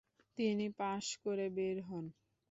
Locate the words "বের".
1.57-1.77